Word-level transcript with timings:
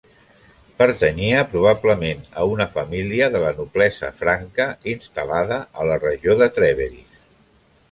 Pertanyia 0.77 1.41
probablement 1.51 2.23
a 2.43 2.47
una 2.53 2.67
família 2.79 3.29
de 3.37 3.43
la 3.45 3.53
noblesa 3.59 4.11
franca 4.23 4.69
instal·lada 4.97 5.63
a 5.85 5.89
la 5.93 6.01
regió 6.09 6.39
de 6.43 6.51
Trèveris. 6.59 7.25